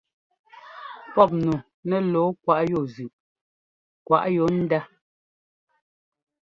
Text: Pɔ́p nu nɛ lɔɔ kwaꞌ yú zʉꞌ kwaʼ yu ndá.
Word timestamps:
Pɔ́p 1.13 1.29
nu 1.43 1.53
nɛ 1.87 1.97
lɔɔ 2.11 2.29
kwaꞌ 2.43 2.61
yú 2.71 2.79
zʉꞌ 2.93 3.15
kwaʼ 4.05 4.23
yu 4.35 4.43
ndá. 4.63 4.79